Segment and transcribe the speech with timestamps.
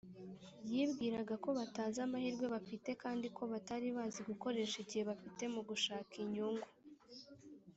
[0.71, 6.67] yibwiraga ko batazi amahirwe bafite, kandi ko batari bazi gukoresha igihe bafite mu gushaka inyungu